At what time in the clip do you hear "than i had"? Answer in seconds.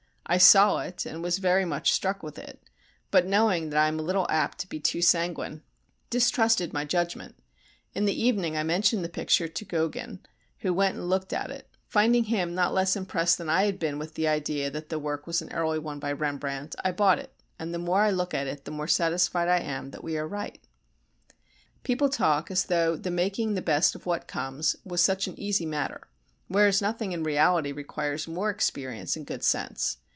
13.39-13.77